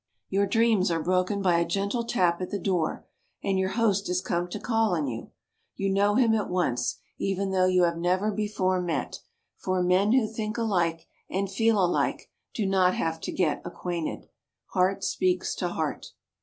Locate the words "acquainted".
13.63-14.27